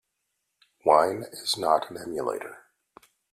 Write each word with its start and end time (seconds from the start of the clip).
Wine 0.83 1.25
is 1.31 1.57
not 1.59 1.91
an 1.91 1.97
emulator. 1.99 2.65